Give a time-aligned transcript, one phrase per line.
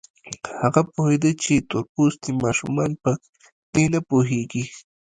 [0.61, 3.11] هغه پوهېده چې تور پوستي ماشومان په
[3.73, 4.63] دې نه پوهېږي.